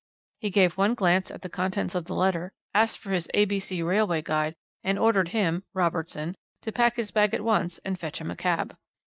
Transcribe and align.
He 0.39 0.49
gave 0.49 0.77
one 0.77 0.95
glance 0.95 1.29
at 1.29 1.43
the 1.43 1.47
contents 1.47 1.93
of 1.93 2.05
the 2.05 2.15
letter, 2.15 2.53
asked 2.73 2.97
for 2.97 3.11
his 3.11 3.29
A.B.C. 3.35 3.83
Railway 3.83 4.23
Guide, 4.23 4.55
and 4.83 4.97
ordered 4.97 5.27
him 5.27 5.63
(Robertson) 5.75 6.35
to 6.63 6.71
pack 6.71 6.95
his 6.95 7.11
bag 7.11 7.35
at 7.35 7.43
once 7.43 7.77
and 7.85 7.99
fetch 7.99 8.19
him 8.19 8.31
a 8.31 8.35
cab. 8.35 8.75